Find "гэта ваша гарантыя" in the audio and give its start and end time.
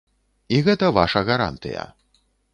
0.67-1.87